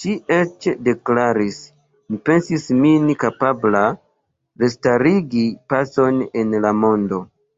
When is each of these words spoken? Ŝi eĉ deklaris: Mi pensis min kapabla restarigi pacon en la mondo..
Ŝi 0.00 0.10
eĉ 0.34 0.66
deklaris: 0.88 1.56
Mi 2.12 2.20
pensis 2.30 2.68
min 2.84 3.10
kapabla 3.24 3.82
restarigi 4.66 5.44
pacon 5.74 6.26
en 6.44 6.56
la 6.68 6.76
mondo.. 6.86 7.24